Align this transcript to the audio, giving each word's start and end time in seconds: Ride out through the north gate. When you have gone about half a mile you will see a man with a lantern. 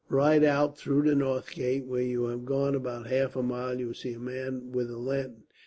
Ride 0.09 0.43
out 0.43 0.79
through 0.79 1.03
the 1.03 1.13
north 1.13 1.51
gate. 1.51 1.85
When 1.85 2.07
you 2.09 2.23
have 2.29 2.43
gone 2.43 2.73
about 2.73 3.05
half 3.05 3.35
a 3.35 3.43
mile 3.43 3.79
you 3.79 3.85
will 3.85 3.93
see 3.93 4.13
a 4.13 4.19
man 4.19 4.71
with 4.71 4.89
a 4.89 4.97
lantern. 4.97 5.43